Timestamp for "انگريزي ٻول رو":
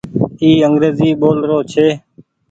0.67-1.59